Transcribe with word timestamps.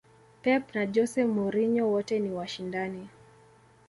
pep 0.43 0.63
na 0.75 0.83
jose 0.85 1.25
mourinho 1.25 1.87
wote 1.87 2.19
ni 2.19 2.29
washindani 2.31 3.09